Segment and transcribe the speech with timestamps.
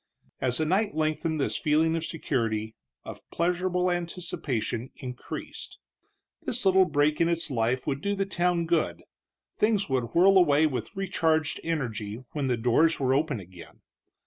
[0.39, 5.77] As the night lengthened this feeling of security, of pleasurable anticipation, increased.
[6.41, 9.03] This little break in its life would do the town good;
[9.59, 13.81] things would whirl away with recharged energy when the doors were opened again.